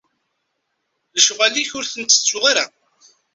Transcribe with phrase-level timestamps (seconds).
[1.15, 2.65] Leqwanen-ik ur ten-ttettuɣ ara.